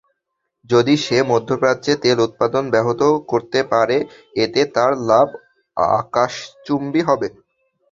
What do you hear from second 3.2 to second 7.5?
করতে পারে, এতে তার লাভ আকাশচুম্বী হবে।